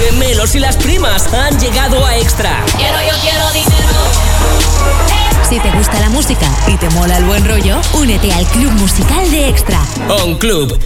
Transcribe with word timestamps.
gemelos 0.00 0.54
y 0.54 0.58
las 0.58 0.76
primas 0.76 1.32
han 1.32 1.58
llegado 1.58 2.04
a 2.04 2.16
Extra. 2.16 2.64
Quiero, 2.76 2.98
yo 3.00 3.14
quiero 3.20 3.50
dinero. 3.52 3.90
Si 5.48 5.58
te 5.58 5.70
gusta 5.72 5.98
la 6.00 6.08
música 6.10 6.48
y 6.68 6.76
te 6.76 6.88
mola 6.90 7.18
el 7.18 7.24
buen 7.24 7.46
rollo, 7.46 7.80
únete 7.94 8.32
al 8.32 8.46
club 8.46 8.70
musical 8.72 9.30
de 9.30 9.48
Extra. 9.48 9.80
On 10.08 10.36
Club. 10.38 10.78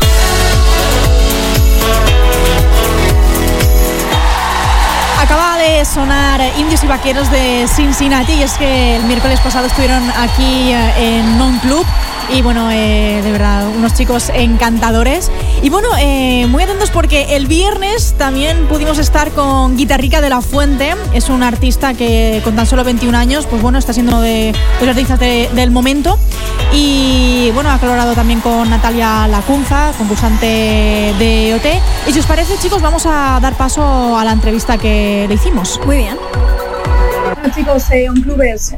Acaba 5.21 5.54
de 5.65 5.85
sonar 5.87 6.40
Indios 6.58 6.85
y 6.85 6.87
Vaqueros 6.87 7.30
de 7.30 7.67
Cincinnati 7.74 8.33
y 8.35 8.42
es 8.42 8.53
que 8.54 8.97
el 8.97 9.04
miércoles 9.04 9.40
pasado 9.40 9.67
estuvieron 9.67 10.03
aquí 10.10 10.71
eh, 10.72 11.19
en 11.19 11.38
Non 11.38 11.58
Club 11.60 11.87
y 12.33 12.42
bueno, 12.42 12.71
eh, 12.71 13.21
de 13.22 13.33
verdad, 13.33 13.66
unos 13.69 13.92
chicos 13.94 14.30
encantadores. 14.35 15.30
Y 15.62 15.69
bueno, 15.71 15.88
eh, 15.98 16.47
muy 16.48 16.62
atentos 16.62 16.91
porque 16.91 17.37
el 17.37 17.47
viernes 17.47 18.15
también 18.19 18.66
pudimos 18.66 18.98
estar 18.98 19.30
con 19.33 19.77
Guitarrica 19.77 20.20
de 20.23 20.30
la 20.30 20.41
Fuente. 20.41 20.95
Es 21.12 21.29
un 21.29 21.42
artista 21.42 21.92
que 21.95 22.41
con 22.42 22.56
tan 22.56 22.67
solo 22.67 22.83
21 22.83 23.17
años, 23.17 23.47
pues 23.47 23.61
bueno, 23.61 23.78
está 23.78 23.92
siendo 23.92 24.12
uno 24.12 24.20
de 24.23 24.55
los 24.81 24.89
artistas 24.89 25.19
de- 25.20 25.51
del 25.55 25.70
momento. 25.70 26.19
Y 26.73 27.51
bueno, 27.53 27.70
ha 27.70 27.78
colaborado 27.78 28.15
también 28.15 28.41
con 28.41 28.69
Natalia 28.70 29.28
Lacunza, 29.28 29.92
concursante 29.98 30.47
de 31.19 31.55
OT. 31.55 32.09
Y 32.09 32.12
si 32.12 32.19
os 32.20 32.27
parece, 32.27 32.56
chicos, 32.59 32.81
vamos 32.81 33.05
a 33.06 33.39
dar 33.41 33.53
paso 33.55 34.17
a 34.19 34.25
la 34.25 34.33
entrevista 34.33 34.78
que 34.78 35.27
le 35.28 35.34
hicimos. 35.34 35.54
Muy 35.87 35.99
bien. 35.99 36.17
Bueno, 36.17 37.55
chicos, 37.55 37.89
eh, 37.93 38.11
On 38.11 38.25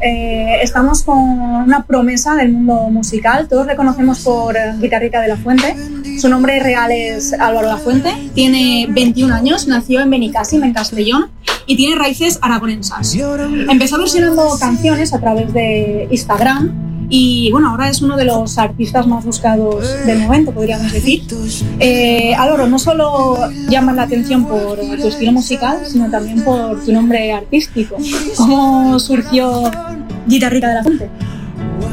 eh, 0.02 0.58
estamos 0.62 1.02
con 1.02 1.16
una 1.18 1.86
promesa 1.86 2.34
del 2.34 2.52
mundo 2.52 2.90
musical. 2.90 3.48
Todos 3.48 3.66
le 3.66 3.76
conocemos 3.76 4.20
por 4.20 4.54
eh, 4.56 4.74
Guitarrica 4.78 5.22
de 5.22 5.28
la 5.28 5.36
Fuente. 5.38 5.74
Su 6.18 6.28
nombre 6.28 6.60
real 6.60 6.90
es 6.92 7.32
Álvaro 7.32 7.68
La 7.68 7.78
Fuente. 7.78 8.12
Tiene 8.34 8.88
21 8.90 9.34
años, 9.34 9.66
nació 9.66 10.00
en 10.00 10.10
Benicàssim, 10.10 10.62
en 10.64 10.74
Castellón, 10.74 11.30
y 11.66 11.76
tiene 11.76 11.96
raíces 11.96 12.38
aragonesas. 12.42 13.14
Empezó 13.14 13.96
versionando 13.96 14.46
canciones 14.60 15.14
a 15.14 15.18
través 15.18 15.54
de 15.54 16.08
Instagram 16.10 16.85
y 17.08 17.50
bueno, 17.52 17.70
ahora 17.70 17.88
es 17.88 18.02
uno 18.02 18.16
de 18.16 18.24
los 18.24 18.58
artistas 18.58 19.06
más 19.06 19.24
buscados 19.24 20.06
del 20.06 20.18
momento, 20.18 20.52
podríamos 20.52 20.92
decir. 20.92 21.22
Eh, 21.78 22.34
Álvaro, 22.34 22.66
no 22.66 22.78
solo 22.78 23.36
llamas 23.68 23.96
la 23.96 24.02
atención 24.02 24.46
por 24.46 24.78
tu 24.78 25.06
estilo 25.06 25.32
musical, 25.32 25.78
sino 25.86 26.10
también 26.10 26.42
por 26.42 26.84
tu 26.84 26.92
nombre 26.92 27.32
artístico. 27.32 27.96
¿Cómo 28.36 28.98
surgió 28.98 29.70
Guitarrica 30.26 30.68
de 30.68 30.74
la 30.74 30.82
Fuente? 30.82 31.10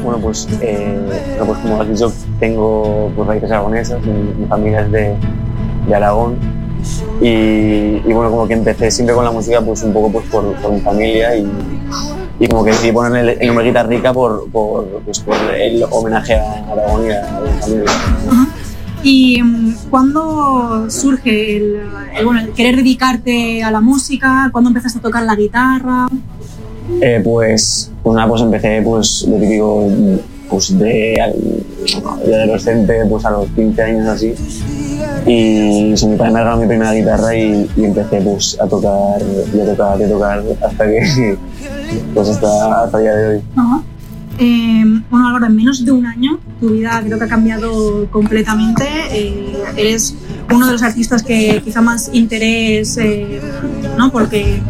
Bueno, 0.02 0.18
pues, 0.18 0.48
eh, 0.60 0.98
bueno, 1.38 1.46
pues 1.46 1.58
como 1.60 1.80
has 1.80 1.88
dicho, 1.88 2.12
tengo 2.38 3.10
pues, 3.16 3.28
raíces 3.28 3.50
aragonesas, 3.50 4.00
mi, 4.04 4.12
mi 4.12 4.46
familia 4.46 4.80
es 4.80 4.92
de, 4.92 5.14
de 5.88 5.94
Aragón 5.94 6.36
y, 7.20 7.26
y, 7.26 8.12
bueno, 8.12 8.30
como 8.30 8.46
que 8.46 8.54
empecé 8.54 8.90
siempre 8.90 9.14
con 9.14 9.24
la 9.24 9.30
música 9.30 9.60
pues 9.62 9.82
un 9.82 9.92
poco 9.92 10.12
pues, 10.12 10.26
por, 10.26 10.52
por 10.56 10.72
mi 10.72 10.80
familia 10.80 11.36
y, 11.36 11.46
y 12.38 12.48
como 12.48 12.64
que 12.64 12.72
decidí 12.72 12.92
ponerle 12.92 13.32
el, 13.32 13.40
el 13.40 13.46
nombre 13.48 13.66
Guitarrica 13.66 14.12
por, 14.12 14.50
por, 14.50 15.02
pues, 15.04 15.20
por 15.20 15.36
el 15.54 15.84
homenaje 15.90 16.34
a 16.34 16.64
Aragón 16.70 17.06
y 17.06 17.10
a, 17.10 17.36
a 17.36 17.40
mi 17.40 17.50
familia. 17.60 17.92
¿Y 19.02 19.42
mm, 19.42 19.74
cuándo 19.90 20.86
surge 20.88 21.56
el, 21.56 21.80
el, 22.16 22.24
bueno, 22.24 22.40
el 22.40 22.52
querer 22.52 22.76
dedicarte 22.76 23.62
a 23.62 23.70
la 23.70 23.80
música? 23.80 24.48
¿Cuándo 24.50 24.70
empezaste 24.70 24.98
a 24.98 25.02
tocar 25.02 25.22
la 25.22 25.36
guitarra? 25.36 26.08
Eh, 27.00 27.20
pues, 27.22 27.90
pues 28.02 28.16
nada, 28.16 28.28
pues 28.28 28.42
empecé 28.42 28.82
pues 28.82 29.26
lo 29.28 29.36
típico 29.38 29.88
pues 30.48 30.78
de, 30.78 31.16
de 32.26 32.34
adolescente 32.34 33.06
pues 33.08 33.24
a 33.24 33.30
los 33.30 33.48
15 33.50 33.82
años 33.82 34.06
así 34.06 34.34
y 35.26 35.94
mi 36.06 36.16
padre 36.16 36.32
me 36.32 36.38
regaló 36.40 36.56
mi 36.58 36.66
primera 36.66 36.92
guitarra 36.92 37.36
y, 37.36 37.70
y 37.76 37.84
empecé 37.84 38.20
pues 38.20 38.58
a 38.60 38.66
tocar 38.66 39.22
y 39.54 39.60
a 39.60 39.66
tocar 39.66 40.00
y 40.00 40.04
a 40.04 40.08
tocar 40.08 40.42
hasta 40.62 40.84
que 40.84 41.38
pues 42.14 42.28
hasta, 42.28 42.84
hasta 42.84 42.98
el 42.98 43.04
día 43.04 43.14
de 43.14 43.28
hoy. 43.28 43.42
Ajá. 43.56 43.82
Eh, 44.38 44.84
bueno, 45.10 45.28
Álvaro, 45.28 45.46
en 45.46 45.56
menos 45.56 45.84
de 45.84 45.92
un 45.92 46.06
año 46.06 46.40
tu 46.60 46.70
vida 46.70 47.00
creo 47.04 47.18
que 47.18 47.24
ha 47.24 47.28
cambiado 47.28 48.08
completamente. 48.10 48.84
Eh, 49.12 49.54
eres 49.76 50.14
uno 50.52 50.66
de 50.66 50.72
los 50.72 50.82
artistas 50.82 51.22
que 51.22 51.62
quizá 51.64 51.80
más 51.80 52.10
interés, 52.12 52.96
eh, 52.96 53.40
¿no? 53.96 54.10
Porque 54.10 54.60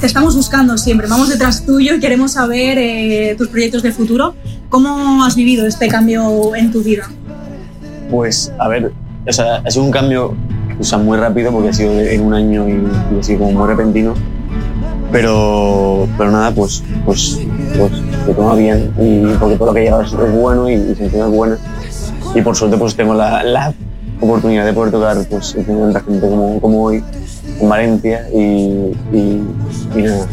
te 0.00 0.06
estamos 0.06 0.36
buscando 0.36 0.78
siempre, 0.78 1.06
vamos 1.06 1.28
detrás 1.28 1.64
tuyo 1.64 1.94
y 1.94 2.00
queremos 2.00 2.32
saber 2.32 2.78
eh, 2.78 3.34
tus 3.36 3.48
proyectos 3.48 3.82
de 3.82 3.92
futuro. 3.92 4.34
¿Cómo 4.68 5.24
has 5.24 5.36
vivido 5.36 5.66
este 5.66 5.88
cambio 5.88 6.54
en 6.54 6.70
tu 6.70 6.82
vida? 6.82 7.08
Pues 8.10 8.52
a 8.58 8.68
ver, 8.68 8.92
o 9.26 9.32
sea, 9.32 9.56
ha 9.64 9.70
sido 9.70 9.84
un 9.84 9.90
cambio 9.90 10.34
o 10.78 10.82
sea, 10.82 10.98
muy 10.98 11.18
rápido 11.18 11.52
porque 11.52 11.68
ha 11.68 11.72
sido 11.72 11.92
en 12.00 12.22
un 12.22 12.32
año 12.32 12.66
y, 12.68 12.72
y 13.14 13.18
ha 13.18 13.22
sido 13.22 13.40
como 13.40 13.52
muy 13.52 13.68
repentino. 13.68 14.14
Pero, 15.12 16.06
pero 16.16 16.30
nada, 16.30 16.52
pues, 16.52 16.84
pues, 17.04 17.40
pues 17.76 17.92
se 18.24 18.32
toma 18.32 18.54
bien 18.54 18.92
y 19.00 19.26
porque 19.38 19.56
todo 19.56 19.68
lo 19.68 19.74
que 19.74 19.82
llevas 19.82 20.12
es 20.12 20.32
bueno 20.32 20.70
y, 20.70 20.74
y 20.74 20.94
se 20.94 21.04
encima 21.04 21.26
es 21.26 21.30
buena. 21.32 21.58
Y 22.34 22.40
por 22.42 22.56
suerte 22.56 22.76
pues 22.76 22.94
tengo 22.94 23.12
la, 23.12 23.42
la 23.42 23.74
oportunidad 24.20 24.64
de 24.64 24.72
poder 24.72 24.92
tocar 24.92 25.16
pues 25.28 25.54
en 25.56 25.64
tanta 25.66 26.00
gente 26.00 26.28
como, 26.28 26.60
como 26.60 26.84
hoy 26.84 27.02
en 27.60 27.68
Valencia 27.68 28.26
y, 28.32 28.92
y, 29.12 29.42
y 29.96 30.02
nada. 30.02 30.26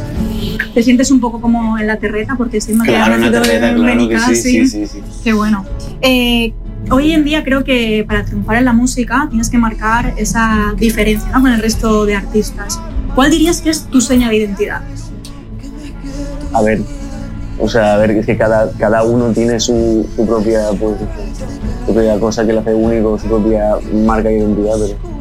¿Te 0.74 0.84
sientes 0.84 1.10
un 1.10 1.20
poco 1.20 1.42
como 1.42 1.78
en 1.80 1.88
la 1.88 1.98
terreta? 1.98 2.36
Porque 2.38 2.58
has 2.58 2.68
Claro, 2.68 3.16
una 3.16 3.18
nacido 3.18 3.42
tarjeta, 3.42 3.70
en 3.70 3.76
claro 3.78 4.08
que 4.08 4.20
sí, 4.20 4.36
sí, 4.36 4.68
sí, 4.68 4.88
sí. 4.88 5.02
Qué 5.24 5.34
bueno. 5.34 5.66
Eh, 6.02 6.54
hoy 6.92 7.12
en 7.14 7.24
día 7.24 7.44
creo 7.44 7.64
que 7.64 8.06
para 8.08 8.26
triunfar 8.26 8.58
en 8.58 8.66
la 8.66 8.74
música 8.74 9.28
tienes 9.30 9.50
que 9.50 9.58
marcar 9.58 10.14
esa 10.18 10.74
diferencia 10.78 11.30
¿no? 11.32 11.42
con 11.42 11.52
el 11.52 11.62
resto 11.62 12.06
de 12.06 12.16
artistas. 12.16 12.80
¿Cuál 13.16 13.32
dirías 13.32 13.62
que 13.62 13.70
es 13.70 13.84
tu 13.88 14.02
seña 14.02 14.30
de 14.30 14.38
identidad? 14.38 14.82
a 16.54 16.62
ver, 16.62 16.82
o 17.60 17.68
sea, 17.68 17.94
a 17.94 17.98
ver, 17.98 18.12
es 18.12 18.26
que 18.26 18.38
cada, 18.38 18.72
cada 18.78 19.04
uno 19.04 19.32
tiene 19.32 19.60
su, 19.60 20.08
su 20.16 20.26
propia, 20.26 20.70
pues, 20.80 20.96
su 21.86 21.94
propia 21.94 22.20
cosa 22.20 22.46
que 22.46 22.54
le 22.54 22.60
hace 22.60 22.74
único, 22.74 23.18
su 23.20 23.28
propia 23.28 23.76
marca 23.94 24.30
de 24.30 24.40
identidad, 24.40 24.76
pero 24.80 25.18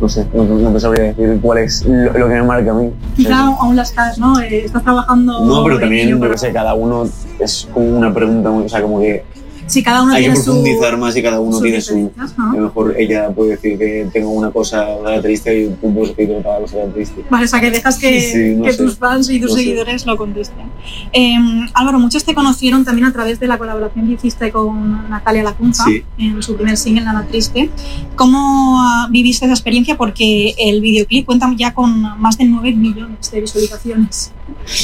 no 0.00 0.08
sé, 0.08 0.26
no, 0.32 0.44
no 0.44 0.72
te 0.72 0.80
sabría 0.80 1.04
decir 1.04 1.38
cuál 1.40 1.58
es 1.58 1.84
lo, 1.84 2.12
lo 2.12 2.28
que 2.28 2.34
me 2.34 2.42
marca 2.42 2.70
a 2.70 2.74
mí. 2.74 2.90
Quizá 3.16 3.46
aún 3.46 3.76
la 3.76 3.82
estás, 3.82 4.18
¿no? 4.18 4.40
Eh, 4.40 4.64
estás 4.64 4.82
trabajando. 4.82 5.44
No, 5.44 5.64
pero 5.64 5.78
también, 5.78 6.08
yo 6.08 6.20
qué 6.20 6.38
sé, 6.38 6.52
cada 6.52 6.74
uno 6.74 7.08
es 7.38 7.68
como 7.72 7.98
una 7.98 8.12
pregunta, 8.12 8.50
o 8.50 8.68
sea, 8.68 8.82
como 8.82 9.00
que 9.00 9.24
Sí, 9.72 9.82
cada 9.82 10.02
uno 10.02 10.12
hay 10.12 10.26
que 10.26 10.36
su. 10.36 10.44
profundizar 10.44 10.98
más 10.98 11.16
y 11.16 11.22
cada 11.22 11.40
uno 11.40 11.58
tiene 11.60 11.80
su... 11.80 12.12
A 12.18 12.54
lo 12.56 12.62
mejor 12.64 12.94
ella 12.98 13.30
puede 13.30 13.52
decir 13.52 13.78
que 13.78 14.06
tengo 14.12 14.28
una 14.30 14.50
cosa 14.50 14.86
característica 15.02 15.52
y 15.54 15.68
puedes 15.80 16.14
decir 16.14 16.34
otra 16.36 16.58
cosa 16.58 16.76
característica. 16.76 17.22
Vale, 17.30 17.44
o 17.46 17.48
sea, 17.48 17.60
que 17.60 17.70
dejas 17.70 17.98
que, 17.98 18.20
Sí, 18.20 18.54
no 18.54 18.64
que 18.64 18.72
sé. 18.72 18.82
tus 18.82 18.96
fans 18.98 19.30
y 19.30 19.40
tus 19.40 19.50
No 19.50 19.56
sé. 19.56 19.62
seguidores 19.62 20.04
lo 20.04 20.16
contesten. 20.18 20.66
Eh, 21.14 21.36
Álvaro, 21.72 21.98
muchos 21.98 22.22
te 22.24 22.34
conocieron 22.34 22.84
también 22.84 23.06
a 23.06 23.12
través 23.14 23.40
de 23.40 23.46
la 23.46 23.56
colaboración 23.56 24.06
que 24.08 24.12
hiciste 24.14 24.52
con 24.52 25.08
Natalia 25.08 25.42
Lacunza 25.42 25.84
Sí. 25.86 26.04
en 26.18 26.42
su 26.42 26.54
primer 26.56 26.76
single, 26.76 27.04
Nada 27.04 27.26
Triste. 27.26 27.70
¿Cómo 28.14 28.78
ah, 28.82 29.08
viviste 29.10 29.46
esa 29.46 29.54
experiencia? 29.54 29.96
Porque 29.96 30.54
el 30.58 30.82
videoclip 30.82 31.24
cuenta 31.24 31.50
ya 31.56 31.72
con 31.72 32.20
más 32.20 32.36
de 32.36 32.44
9 32.44 32.72
millones 32.74 33.30
de 33.30 33.40
visualizaciones. 33.40 34.32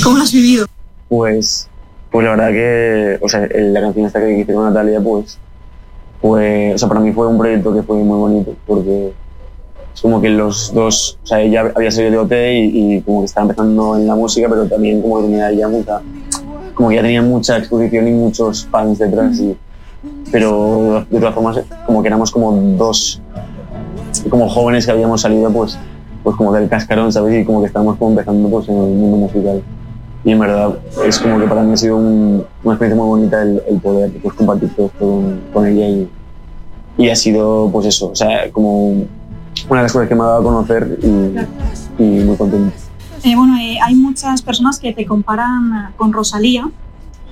¿Cómo 0.03 0.17
lo 0.17 0.23
has 0.23 0.33
vivido? 0.33 0.67
Pues, 1.11 1.69
pues 2.19 2.25
la 2.25 2.31
verdad 2.33 2.51
que, 2.51 3.19
o 3.25 3.29
sea, 3.29 3.47
la 3.49 3.81
canción 3.81 4.07
esta 4.07 4.19
que 4.19 4.41
hice 4.41 4.53
Natalia, 4.53 5.01
pues, 5.01 5.39
pues, 6.21 6.75
o 6.75 6.79
sea, 6.79 6.89
para 6.89 6.99
mí 6.99 7.13
fue 7.13 7.29
un 7.29 7.39
proyecto 7.39 7.73
que 7.73 7.85
fue 7.85 7.97
muy 7.99 8.19
bonito, 8.19 8.57
porque 8.67 9.13
es 9.95 10.01
como 10.01 10.21
que 10.21 10.29
los 10.29 10.75
dos, 10.75 11.17
o 11.23 11.27
sea, 11.29 11.41
ella 11.41 11.73
había 11.77 11.93
salido 11.93 12.11
de 12.11 12.19
OT 12.19 12.33
y, 12.33 12.97
y 12.97 13.01
como 13.03 13.21
que 13.21 13.27
estaba 13.27 13.45
empezando 13.45 13.97
en 13.97 14.09
la 14.09 14.17
música, 14.17 14.49
pero 14.49 14.67
también 14.67 15.01
como 15.01 15.19
que 15.19 15.29
tenía 15.29 15.53
ya 15.53 15.69
mucha, 15.69 16.01
como 16.75 16.89
que 16.89 16.97
ya 16.97 17.03
tenía 17.03 17.23
mucha 17.23 17.57
exposición 17.57 18.09
y 18.09 18.11
muchos 18.11 18.67
fans 18.67 18.99
detrás, 18.99 19.39
y, 19.39 19.57
pero 20.33 21.07
de 21.09 21.21
todas 21.21 21.37
formas, 21.37 21.61
como 21.87 22.03
que 22.03 22.09
éramos 22.09 22.33
como 22.33 22.51
dos, 22.51 23.23
como 24.29 24.49
jóvenes 24.49 24.87
que 24.87 24.91
habíamos 24.91 25.21
salido, 25.21 25.53
pues, 25.53 25.79
pues 26.25 26.35
como 26.35 26.53
del 26.53 26.69
cascarón, 26.69 27.13
¿sabes? 27.13 27.41
Y 27.41 27.45
como 27.45 27.61
que 27.61 27.69
estábamos 27.69 27.97
como 27.97 28.11
empezando 28.11 28.49
pues 28.49 28.69
en 28.69 28.75
el 28.75 28.91
mundo 28.91 29.19
musical 29.19 29.63
y 30.29 30.33
en 30.33 30.39
verdad 30.41 30.79
es 31.07 31.19
como 31.19 31.39
que 31.41 31.47
para 31.47 31.63
mí 31.63 31.73
ha 31.73 31.77
sido 31.77 31.97
un- 31.97 32.45
una 32.63 32.75
experiencia 32.75 33.03
muy 33.03 33.09
bonita 33.19 33.41
el, 33.43 33.63
el 33.67 33.81
poder 33.81 34.13
pues, 34.23 34.35
compartir 34.35 34.69
todo 34.75 34.87
esto 34.87 34.99
con, 34.99 35.41
con 35.55 35.67
ella 35.67 35.89
y, 35.89 36.09
y 36.99 37.09
ha 37.09 37.17
sido 37.17 37.71
pues 37.73 37.87
eso, 37.87 38.11
o 38.11 38.15
sea, 38.15 38.51
como 38.53 38.89
una 38.91 39.81
de 39.81 39.83
las 39.85 39.93
cosas 39.93 40.07
que 40.09 40.15
me 40.15 40.23
ha 40.23 40.27
dado 40.27 40.41
a 40.41 40.43
conocer 40.43 40.99
y, 41.03 42.03
y 42.03 42.25
muy 42.25 42.37
contento. 42.37 42.73
Eh, 43.25 43.35
bueno, 43.37 43.57
eh, 43.59 43.79
hay 43.83 43.95
muchas 43.95 44.43
personas 44.43 44.79
que 44.79 44.93
te 44.93 45.07
comparan 45.07 45.93
con 45.97 46.13
Rosalía, 46.13 46.69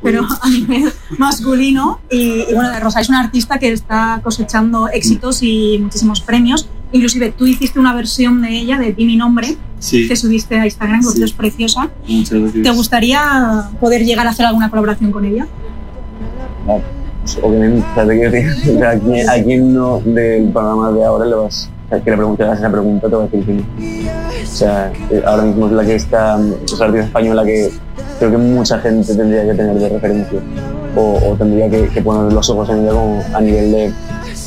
pero 0.03 0.23
a 0.43 0.49
nivel 0.49 0.91
masculino. 1.19 2.01
Y, 2.11 2.45
y 2.49 2.55
bueno, 2.55 2.71
Rosalía 2.81 3.03
es 3.03 3.09
una 3.11 3.21
artista 3.21 3.59
que 3.59 3.73
está 3.73 4.21
cosechando 4.25 4.89
éxitos 4.89 5.43
y 5.43 5.79
muchísimos 5.83 6.21
premios. 6.23 6.69
Inclusive 6.97 7.33
tú 7.33 7.47
hiciste 7.47 7.79
una 7.79 7.95
versión 7.95 8.41
de 8.43 8.49
ella, 8.51 8.79
de 8.79 8.93
Di 8.93 9.05
mi 9.05 9.17
nombre, 9.17 9.57
Sí, 9.79 10.09
que 10.09 10.17
subiste 10.17 10.59
a 10.59 10.65
Instagram, 10.65 11.01
que 11.01 11.11
Sí. 11.19 11.23
es 11.23 11.33
preciosa. 11.33 11.91
muchas 12.09 12.41
gracias. 12.41 12.63
¿Te 12.63 12.71
gustaría 12.71 13.69
poder 13.79 14.05
llegar 14.05 14.27
a 14.27 14.31
hacer 14.31 14.47
alguna 14.47 14.71
colaboración 14.71 15.13
con 15.13 15.25
ella? 15.25 15.47
Pues, 16.65 17.39
obviamente, 17.43 17.85
¿a 17.97 18.99
quién, 18.99 19.29
a 19.29 19.43
quién 19.43 19.75
no 19.75 20.01
del 20.01 20.49
programa 20.51 20.93
de 20.93 21.05
ahora 21.05 21.27
le 21.27 21.35
vas, 21.35 21.71
que 21.91 22.11
le 22.11 22.17
preguntas 22.17 22.59
esa 22.59 22.71
pregunta, 22.71 23.09
te 23.09 23.15
va 23.17 23.23
a 23.25 23.27
decir 23.27 23.45
que 23.45 23.53
no. 23.53 23.63
O 24.43 24.47
sea, 24.47 24.93
eh, 25.11 25.23
ahora 25.27 25.43
mismo 25.43 25.67
es 25.67 25.73
la 25.73 25.85
que 25.85 25.95
está, 25.95 26.39
es 26.65 26.79
la 26.79 26.87
artista 26.87 27.07
española 27.07 27.45
que 27.45 27.71
creo 28.19 28.31
que 28.31 28.39
mucha 28.39 28.79
gente 28.79 29.15
tendría 29.15 29.45
que 29.45 29.55
tener 29.55 29.75
de 29.77 29.89
referencia 29.91 30.39
o, 30.97 31.19
o 31.31 31.35
tendría 31.37 31.69
que, 31.69 31.89
que, 31.89 32.01
poner 32.01 32.33
los 32.33 32.49
ojos 32.49 32.71
en 32.71 32.79
ella 32.85 32.93
como 32.93 33.23
a 33.35 33.41
nivel 33.41 33.73
de, 33.73 33.93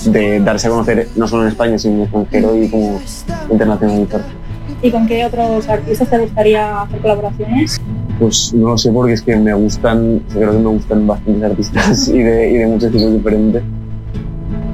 de, 0.05 0.39
darse 0.39 0.67
a 0.67 0.71
conocer 0.71 1.07
no 1.15 1.27
solo 1.27 1.43
en 1.43 1.49
España, 1.49 1.77
sino 1.77 1.93
en 1.93 1.99
el 1.99 2.03
extranjero 2.05 2.55
y 2.55 2.69
como 2.69 2.99
internacionalizarse. 3.51 4.29
¿Y 4.81 4.91
con 4.91 5.07
qué 5.07 5.25
otros 5.25 5.67
artistas 5.67 6.09
te 6.09 6.17
gustaría 6.17 6.81
hacer 6.81 7.01
colaboraciones? 7.01 7.81
Pues 8.19 8.53
no 8.53 8.69
lo 8.69 8.77
sé 8.77 8.91
porque 8.91 9.13
es 9.13 9.21
que 9.21 9.35
me 9.35 9.53
gustan, 9.53 10.21
creo 10.33 10.51
que 10.51 10.57
me 10.57 10.69
gustan 10.69 11.05
bastantes 11.05 11.43
artistas 11.43 12.07
y 12.13 12.19
de, 12.19 12.51
y 12.51 12.53
de 12.55 12.67
muchos 12.67 12.91
tipos 12.91 13.11
diferentes. 13.11 13.63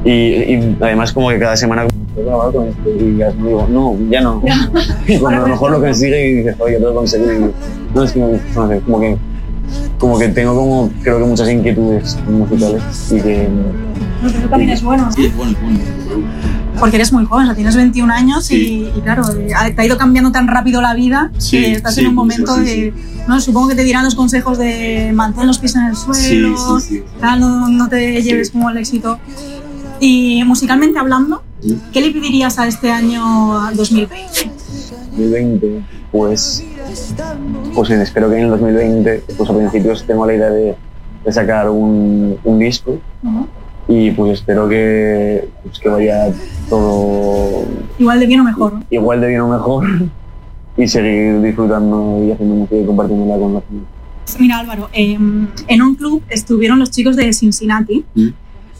Y, 0.03 0.11
y 0.11 0.77
además 0.79 1.11
como 1.11 1.29
que 1.29 1.39
cada 1.39 1.57
semana 1.57 1.87
grabar 2.23 2.53
con 2.53 2.67
esto 2.67 2.89
y 2.89 3.17
ya 3.17 3.31
digo, 3.31 3.67
no, 3.69 3.97
ya 4.09 4.21
no. 4.21 4.41
y 5.07 5.17
cuando 5.17 5.41
a 5.41 5.47
lo 5.47 5.53
mejor 5.53 5.71
lo 5.71 5.81
consigue 5.81 6.29
y 6.29 6.33
dices, 6.37 6.55
oye, 6.59 6.75
tengo 6.75 6.89
que 6.89 6.95
conseguir. 6.95 7.31
Y, 7.33 7.95
no, 7.95 8.03
es 8.03 8.11
que 8.11 8.19
no, 8.19 8.27
no 8.27 8.67
sé, 8.67 8.81
como 8.81 8.99
que, 8.99 9.17
como 9.97 10.19
que 10.19 10.27
tengo 10.29 10.55
como, 10.55 10.89
creo 11.01 11.19
que 11.19 11.25
muchas 11.25 11.49
inquietudes 11.49 12.17
musicales 12.27 13.11
y 13.11 13.21
que... 13.21 13.47
Pero 14.33 14.49
también 14.49 14.69
es 14.71 14.81
bueno. 14.83 15.11
Sí, 15.11 15.25
es 15.25 15.35
bueno, 15.35 15.51
es 15.51 15.59
bueno. 16.05 16.23
Porque 16.79 16.97
eres 16.97 17.13
muy 17.13 17.25
joven, 17.25 17.43
o 17.43 17.47
sea, 17.47 17.55
tienes 17.55 17.75
21 17.75 18.11
años 18.13 18.45
Sí. 18.45 18.91
y, 18.93 18.97
y 18.97 19.01
claro, 19.01 19.23
eh, 19.31 19.71
te 19.73 19.81
ha 19.81 19.85
ido 19.85 19.97
cambiando 19.97 20.31
tan 20.31 20.47
rápido 20.47 20.81
la 20.81 20.93
vida 20.93 21.31
Sí, 21.37 21.61
que 21.61 21.71
estás 21.73 21.95
sí, 21.95 22.01
en 22.01 22.07
un 22.07 22.15
mucho, 22.15 22.25
momento 22.25 22.55
sí, 22.57 22.63
de... 22.63 22.93
No, 23.27 23.39
supongo 23.39 23.69
que 23.69 23.75
te 23.75 23.83
dirán 23.83 24.03
los 24.03 24.13
consejos 24.15 24.57
de 24.57 25.11
mantén 25.13 25.47
los 25.47 25.57
pies 25.57 25.75
en 25.75 25.85
el 25.85 25.95
suelo, 25.95 26.57
Sí, 26.57 26.81
sí, 26.81 26.95
sí. 26.97 27.03
tal, 27.21 27.39
no, 27.39 27.69
no 27.69 27.87
te 27.87 28.21
lleves 28.21 28.51
como 28.51 28.69
el 28.69 28.77
éxito. 28.77 29.19
Y 29.99 30.43
musicalmente 30.45 30.99
hablando. 30.99 31.41
¿qué 31.91 31.99
le 32.01 32.11
pedirías 32.11 32.59
a 32.59 32.67
este 32.67 32.91
año 32.91 33.23
2020? 33.73 34.51
2020, 35.11 35.81
pues, 36.11 36.63
pues 37.73 37.89
espero 37.89 38.29
que 38.29 38.35
en 38.37 38.43
el 38.43 38.49
2020, 38.51 39.23
pues 39.37 39.49
a 39.49 39.53
principios 39.57 40.05
tengo 40.05 40.27
la 40.27 40.35
idea 40.35 40.49
de, 40.49 40.75
de 41.25 41.31
sacar 41.31 41.69
un, 41.69 42.37
un 42.43 42.59
disco 42.59 42.99
Ujú. 43.23 43.47
Y 43.87 44.11
pues 44.11 44.33
espero 44.39 44.67
que, 44.67 45.47
pues, 45.63 45.79
que 45.79 45.89
vaya 45.89 46.31
todo 46.69 47.65
Igual 47.99 48.19
de 48.19 48.25
bien 48.25 48.39
o 48.39 48.43
mejor. 48.43 48.73
¿no? 48.73 48.83
igual 48.89 49.21
de 49.21 49.27
bien 49.27 49.41
o 49.41 49.47
mejor 49.49 49.85
y 50.77 50.87
seguir 50.87 51.41
disfrutando 51.41 52.23
y 52.23 52.31
haciendo 52.31 52.55
música 52.55 52.75
y 52.77 52.85
compartiéndola 52.85 53.37
con 53.39 53.53
la 53.53 53.61
gente. 53.61 53.85
Mira 54.39 54.59
Álvaro, 54.59 54.89
eh, 54.91 55.13
en 55.67 55.81
un 55.81 55.95
club 55.95 56.23
estuvieron 56.29 56.79
los 56.79 56.89
chicos 56.91 57.15
de 57.15 57.31
Cincinnati 57.31 58.03
Mm. 58.15 58.27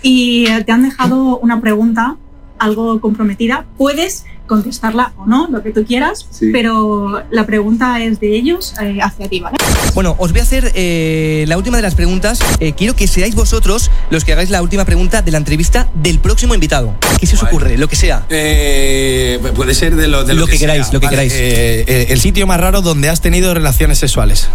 y 0.02 0.46
eh, 0.48 0.64
te 0.66 0.72
han 0.72 0.82
dejado 0.84 1.38
una 1.38 1.62
pregunta 1.62 2.18
algo 2.58 3.00
comprometida. 3.00 3.66
Puedes 3.78 4.26
contestarla 4.48 5.14
o 5.18 5.26
no, 5.26 5.48
lo 5.50 5.64
que 5.64 5.72
tú 5.72 5.86
quieras, 5.86 6.28
Sí. 6.30 6.50
pero 6.52 7.24
la 7.32 7.46
pregunta 7.46 8.04
es 8.04 8.20
de 8.20 8.36
ellos 8.36 8.74
eh, 8.82 9.00
hacia 9.02 9.28
ti, 9.28 9.40
¿vale? 9.40 9.58
Bueno, 9.94 10.16
os 10.20 10.32
voy 10.32 10.40
a 10.40 10.44
hacer 10.44 10.72
eh, 10.76 11.46
la 11.48 11.58
última 11.58 11.78
de 11.78 11.84
las 11.84 11.96
preguntas. 11.96 12.40
Eh, 12.60 12.74
quiero 12.74 12.96
que 12.96 13.08
seáis 13.08 13.36
vosotros 13.36 13.90
los 14.10 14.24
que 14.26 14.34
hagáis 14.34 14.50
la 14.50 14.62
última 14.62 14.86
pregunta 14.86 15.22
de 15.22 15.32
la 15.32 15.38
entrevista 15.38 15.88
del 15.96 16.20
próximo 16.20 16.54
invitado. 16.54 16.96
¿Qué 17.20 17.26
se 17.28 17.36
os 17.36 17.42
Vale. 17.42 17.56
ocurre? 17.56 17.78
Lo 17.78 17.88
que 17.88 17.96
sea. 17.96 18.26
Eh, 18.30 19.40
puede 19.56 19.74
ser 19.74 19.96
de 19.96 20.08
lo, 20.08 20.24
de 20.24 20.34
Lo 20.34 20.46
que 20.48 20.58
queráis, 20.58 20.86
sea. 20.88 20.94
lo 20.94 21.00
que 21.00 21.06
Vale, 21.08 21.16
queráis. 21.18 21.34
eh, 21.34 21.86
eh, 21.88 22.06
el 22.10 22.20
sitio 22.20 22.46
más 22.48 22.60
raro 22.60 22.82
donde 22.82 23.10
has 23.10 23.22
tenido 23.22 23.54
relaciones 23.54 23.98
sexuales. 24.00 24.50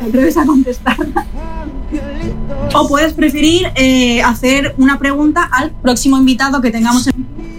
¿Te 0.00 0.06
atreves 0.08 0.36
a 0.36 0.44
contestar? 0.44 0.96
o 2.74 2.88
puedes 2.88 3.12
preferir 3.12 3.66
eh, 3.74 4.22
hacer 4.22 4.74
una 4.78 4.98
pregunta 4.98 5.42
al 5.52 5.70
próximo 5.72 6.16
invitado 6.16 6.60
que 6.62 6.70
tengamos 6.70 7.06
en... 7.06 7.12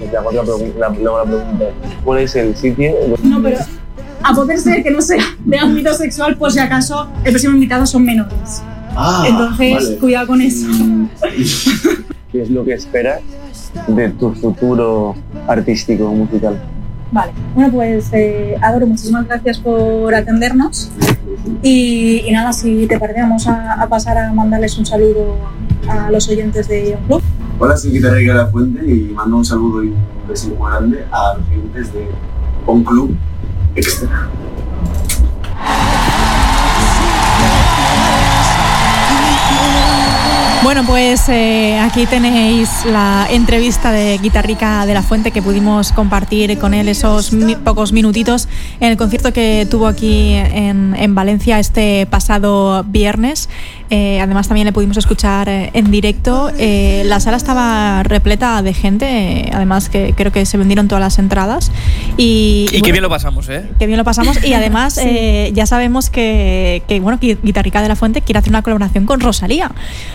Te 0.09 0.17
hago 0.17 0.29
otra 0.29 0.43
pregunta, 0.43 0.79
la, 0.79 0.89
pregunta, 0.91 1.65
¿cuál 2.03 2.19
es 2.19 2.35
el 2.35 2.55
sitio? 2.55 2.91
No, 3.23 3.41
pero 3.41 3.57
a 4.23 4.33
poder 4.33 4.57
ser 4.59 4.83
que 4.83 4.91
no 4.91 5.01
sea 5.01 5.23
de 5.43 5.57
ámbito 5.59 5.93
sexual, 5.93 6.37
por 6.37 6.51
si 6.51 6.59
acaso 6.59 7.09
el 7.23 7.31
próximo 7.31 7.53
invitado 7.55 7.85
son 7.85 8.03
menores. 8.03 8.61
Ah, 8.95 9.25
Entonces, 9.27 9.73
vale. 9.73 9.97
cuidado 9.97 10.27
con 10.27 10.41
eso. 10.41 10.67
¿Qué 12.31 12.41
es 12.41 12.49
lo 12.49 12.63
que 12.63 12.73
esperas 12.73 13.21
de 13.87 14.09
tu 14.09 14.33
futuro 14.33 15.15
artístico 15.47 16.07
musical? 16.11 16.59
Vale, 17.11 17.31
bueno 17.53 17.71
pues 17.71 18.09
eh, 18.13 18.55
Adoro, 18.59 18.87
muchísimas 18.87 19.27
gracias 19.27 19.59
por 19.59 20.15
atendernos 20.15 20.89
y, 21.61 22.23
y 22.25 22.31
nada, 22.31 22.51
si 22.53 22.87
te 22.87 22.99
parece 22.99 23.21
vamos 23.21 23.45
a, 23.47 23.73
a 23.73 23.87
pasar 23.87 24.17
a 24.17 24.33
mandarles 24.33 24.75
un 24.79 24.85
saludo 24.87 25.37
a 25.87 26.09
los 26.09 26.27
oyentes 26.29 26.67
de 26.67 26.95
On 26.95 27.05
Club. 27.05 27.21
Hola, 27.65 27.77
soy 27.77 27.91
Guitarrica 27.91 28.33
de 28.33 28.37
la 28.39 28.47
Fuente 28.47 28.85
y 28.85 29.13
mando 29.13 29.37
un 29.37 29.45
saludo 29.45 29.81
y 29.85 29.87
un 29.87 29.95
beso 30.27 30.49
muy 30.49 30.69
grande 30.69 31.05
a 31.09 31.37
los 31.37 31.47
clientes 31.47 31.93
de 31.93 32.09
On 32.65 32.83
Club 32.83 33.15
Extra. 33.73 34.27
Bueno, 40.63 40.83
pues 40.87 41.27
eh, 41.27 41.77
aquí 41.79 42.05
tenéis 42.05 42.69
la 42.85 43.27
entrevista 43.29 43.91
de 43.91 44.17
Guitarrica 44.17 44.85
de 44.85 44.93
la 44.93 45.03
Fuente 45.03 45.31
que 45.31 45.41
pudimos 45.41 45.91
compartir 45.91 46.57
con 46.57 46.73
él 46.73 46.87
esos 46.87 47.33
mi- 47.33 47.57
pocos 47.57 47.91
minutitos 47.91 48.47
en 48.79 48.89
el 48.91 48.97
concierto 48.97 49.33
que 49.33 49.67
tuvo 49.69 49.87
aquí 49.87 50.31
en, 50.35 50.95
en 50.97 51.15
Valencia 51.15 51.59
este 51.59 52.05
pasado 52.09 52.85
viernes. 52.85 53.49
Eh, 53.95 54.19
además 54.19 54.47
también 54.47 54.65
le 54.65 54.73
pudimos 54.73 54.97
escuchar 54.97 55.47
eh, 55.49 55.69
en 55.75 55.91
directo. 55.91 56.49
Eh, 56.57 57.03
la 57.05 57.19
sala 57.19 57.37
estaba 57.37 58.01
repleta 58.01 58.63
de 58.63 58.73
gente, 58.73 59.05
eh, 59.05 59.51
además 59.53 59.87
que 59.89 60.13
creo 60.17 60.31
que 60.31 60.47
se 60.47 60.57
vendieron 60.57 60.87
todas 60.87 61.01
las 61.03 61.19
entradas. 61.19 61.71
Y, 62.17 62.65
Y 62.65 62.67
qué 62.71 62.79
bueno, 62.79 62.93
bien 62.93 63.03
lo 63.03 63.09
pasamos, 63.09 63.49
¿eh? 63.49 63.69
que 63.77 63.85
bien 63.85 63.97
lo 63.99 64.03
pasamos 64.03 64.43
y 64.43 64.53
además 64.55 64.97
eh, 65.01 65.51
ya 65.53 65.67
sabemos 65.67 66.09
que, 66.09 66.81
que, 66.87 66.99
bueno 67.01 67.19
que 67.19 67.37
Guitarrica 67.43 67.83
de 67.83 67.87
la 67.87 67.95
Fuente 67.95 68.21
quiere 68.21 68.39
hacer 68.39 68.49
una 68.51 68.63
colaboración 68.63 69.05
con 69.05 69.19
Rosalía 69.19 69.69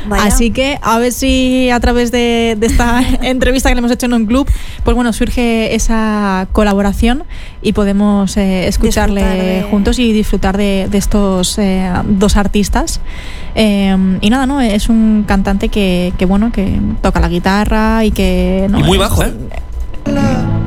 Vaya. 0.09 0.25
así 0.25 0.51
que 0.51 0.79
a 0.83 0.99
ver 0.99 1.13
si 1.13 1.71
a 1.71 1.79
través 1.79 2.11
de, 2.11 2.57
de 2.59 2.67
esta 2.67 3.01
entrevista 3.23 3.69
que 3.69 3.77
le 3.77 3.79
hemos 3.79 3.93
hecho 3.93 4.07
en 4.07 4.13
un 4.15 4.27
club 4.27 4.49
pues 4.83 4.95
bueno 4.97 5.13
surge 5.13 5.75
esa 5.77 6.49
colaboración 6.53 7.23
y 7.63 7.73
podemos 7.75 8.37
eh, 8.37 8.67
escucharle 8.67 9.23
de- 9.23 9.63
juntos 9.71 9.99
y 10.01 10.13
disfrutar 10.13 10.57
de, 10.57 10.89
de 10.91 10.99
estos 10.99 11.59
eh, 11.59 11.89
dos 12.07 12.37
artistas 12.37 13.01
Eh, 13.61 13.68
y 14.20 14.31
nada 14.31 14.47
no 14.47 14.61
es 14.61 14.88
un 14.88 15.25
cantante 15.26 15.69
que, 15.69 16.12
que, 16.19 16.25
bueno 16.26 16.50
que 16.53 16.79
toca 17.03 17.20
la 17.20 17.29
guitarra 17.29 18.05
y 18.05 18.11
que 18.11 18.67
no, 18.70 18.79
y 18.81 18.82
muy 18.82 18.93
es- 18.94 18.99
bajo, 19.00 19.23
¿eh? 19.23 19.32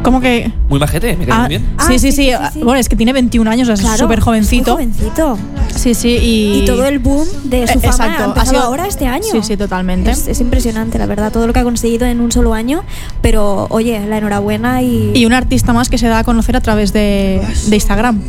como 0.04 0.20
que 0.20 0.52
Muy 0.70 0.80
majete, 0.80 1.16
me 1.16 1.26
cae 1.26 1.36
Ah, 1.36 1.40
muy 1.42 1.50
bien. 1.50 1.66
Ah, 1.78 1.86
sí, 1.88 2.00
sí, 2.00 2.12
sí, 2.12 2.30
sí, 2.32 2.32
sí. 2.54 2.60
Bueno, 2.64 2.80
es 2.80 2.90
que 2.90 2.96
tiene 2.96 3.14
21 3.14 3.50
años, 3.50 3.70
es 3.70 3.80
Claro, 3.82 3.98
súper 3.98 4.20
es 4.20 4.26
muy 4.26 4.34
jovencito. 4.34 4.74
jovencito. 4.74 5.38
Sí, 5.76 5.94
sí, 5.94 6.10
y... 6.22 6.60
Y 6.62 6.66
todo 6.66 6.86
el 6.86 7.00
boom 7.00 7.28
de 7.44 7.68
su 7.68 7.78
Eh, 7.80 7.82
fama 7.82 8.06
exacto, 8.08 8.34
ha 8.40 8.46
sido- 8.46 8.62
ahora 8.62 8.88
este 8.88 9.06
año. 9.08 9.24
Sí, 9.32 9.40
sí, 9.44 9.58
totalmente. 9.58 10.10
Es, 10.12 10.28
es 10.28 10.42
impresionante, 10.42 10.98
la 10.98 11.06
verdad, 11.06 11.32
todo 11.32 11.46
lo 11.48 11.54
que 11.54 11.60
ha 11.60 11.64
conseguido 11.64 12.06
en 12.08 12.20
un 12.20 12.32
solo 12.32 12.54
año. 12.54 12.84
Pero, 13.22 13.68
oye, 13.70 14.00
la 14.08 14.18
enhorabuena 14.18 14.82
y. 14.82 15.12
Y 15.14 15.26
un 15.26 15.34
artista 15.34 15.72
más 15.74 15.90
que 15.90 15.98
se 16.00 16.08
da 16.08 16.20
a 16.20 16.24
conocer 16.24 16.56
a 16.56 16.62
través 16.62 16.94
de, 16.94 17.42
de 17.68 17.76
Instagram. 17.76 18.20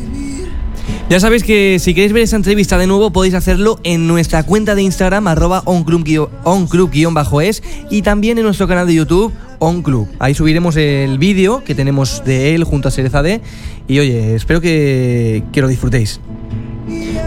Ya 1.12 1.20
sabéis 1.20 1.44
que 1.44 1.76
si 1.78 1.92
queréis 1.92 2.14
ver 2.14 2.22
esa 2.22 2.36
entrevista 2.36 2.78
de 2.78 2.86
nuevo 2.86 3.12
podéis 3.12 3.34
hacerlo 3.34 3.78
en 3.84 4.06
nuestra 4.06 4.44
cuenta 4.44 4.74
de 4.74 4.80
Instagram 4.80 5.26
arroba 5.28 5.62
onclub- 5.66 6.30
onclub-es 6.42 7.62
y 7.90 8.00
también 8.00 8.38
en 8.38 8.44
nuestro 8.44 8.66
canal 8.66 8.86
de 8.86 8.94
YouTube 8.94 9.30
onclub. 9.58 10.08
Ahí 10.20 10.34
subiremos 10.34 10.74
el 10.76 11.18
vídeo 11.18 11.64
que 11.64 11.74
tenemos 11.74 12.24
de 12.24 12.54
él 12.54 12.64
junto 12.64 12.88
a 12.88 12.90
Serezade 12.90 13.42
y 13.88 13.98
oye, 13.98 14.34
espero 14.36 14.62
que, 14.62 15.42
que 15.52 15.60
lo 15.60 15.68
disfrutéis. 15.68 16.18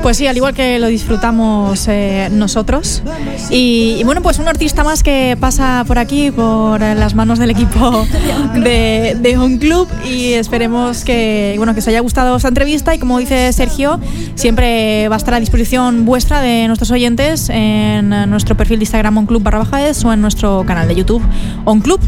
Pues 0.05 0.17
sí, 0.17 0.27
al 0.27 0.37
igual 0.37 0.53
que 0.53 0.77
lo 0.77 0.85
disfrutamos 0.85 1.87
eh, 1.87 2.29
nosotros. 2.31 3.01
Y, 3.49 3.95
y 3.97 4.03
bueno, 4.03 4.21
pues 4.21 4.37
un 4.37 4.47
artista 4.47 4.83
más 4.83 5.01
que 5.01 5.35
pasa 5.39 5.83
por 5.87 5.97
aquí, 5.97 6.29
por 6.29 6.79
las 6.79 7.15
manos 7.15 7.39
del 7.39 7.49
equipo 7.49 8.05
de, 8.53 9.17
de 9.19 9.37
Un 9.39 9.57
Club. 9.57 9.87
Y 10.07 10.33
esperemos 10.33 11.03
que, 11.03 11.55
bueno, 11.57 11.73
que 11.73 11.79
os 11.79 11.87
haya 11.87 12.01
gustado 12.01 12.35
esta 12.35 12.49
entrevista. 12.49 12.93
Y 12.93 12.99
como 12.99 13.17
dice 13.17 13.51
Sergio, 13.51 13.99
siempre 14.35 15.09
va 15.09 15.15
a 15.15 15.17
estar 15.17 15.33
a 15.33 15.39
disposición 15.39 16.05
vuestra 16.05 16.39
de 16.39 16.67
nuestros 16.67 16.91
oyentes 16.91 17.49
en 17.49 18.09
nuestro 18.29 18.55
perfil 18.55 18.77
de 18.77 18.83
Instagram 18.83 19.17
On 19.17 19.25
Club 19.25 19.41
barra 19.41 19.57
baja 19.57 19.87
es 19.87 20.05
o 20.05 20.13
en 20.13 20.21
nuestro 20.21 20.65
canal 20.67 20.87
de 20.87 20.93
YouTube 20.93 21.23
On 21.63 21.81
Club. 21.81 21.99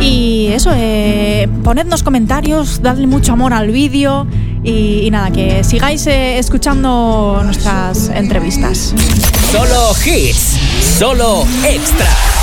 Y 0.00 0.46
eso, 0.52 0.70
eh, 0.74 1.50
ponednos 1.62 2.02
comentarios, 2.02 2.80
dadle 2.80 3.06
mucho 3.06 3.34
amor 3.34 3.52
al 3.52 3.70
vídeo. 3.70 4.26
Y, 4.64 5.10
nada, 5.10 5.30
que 5.32 5.64
sigáis 5.64 6.06
eh, 6.06 6.38
escuchando 6.38 7.40
nuestras 7.44 8.08
entrevistas. 8.08 8.94
Solo 9.50 9.92
hits. 10.04 10.58
Solo 10.98 11.44
extra. 11.64 12.41